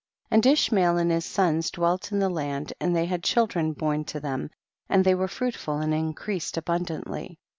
21. 0.29 0.35
And 0.35 0.45
Ishmael 0.57 0.97
and 0.97 1.11
his 1.11 1.25
sons 1.25 1.69
dwelt 1.69 2.11
in 2.11 2.17
the 2.17 2.27
land, 2.27 2.73
and 2.79 2.95
they 2.95 3.05
had 3.05 3.21
chil 3.23 3.45
dren 3.45 3.73
born 3.73 4.03
to 4.05 4.19
them, 4.19 4.49
and 4.89 5.05
they 5.05 5.13
were 5.13 5.27
fruitful 5.27 5.77
and 5.77 5.93
increased 5.93 6.57
abundantly. 6.57 7.37